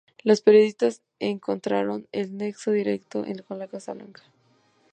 [0.23, 4.23] Los periodistas encontraron el nexo directo con la Casa Blanca.